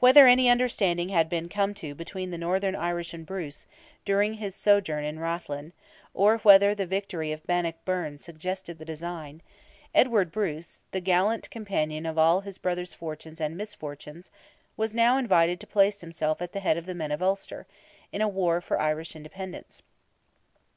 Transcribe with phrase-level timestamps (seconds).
[0.00, 3.68] Whether any understanding had been come to between the northern Irish and Bruce,
[4.04, 5.72] during his sojourn in Rathlin,
[6.14, 9.42] or whether the victory of Bannockburn suggested the design,
[9.94, 14.32] Edward Bruce, the gallant companion of all his brother's fortunes and misfortunes,
[14.76, 17.68] was now invited to place himself at the head of the men of Ulster,
[18.10, 19.80] in a war for Irish independence.